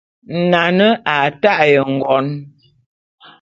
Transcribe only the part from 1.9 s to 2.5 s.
ngon.